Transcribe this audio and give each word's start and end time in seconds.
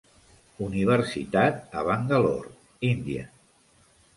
Universitat 0.67 1.77
a 1.81 1.85
Bangalore, 1.91 2.51
Índia. 2.93 3.29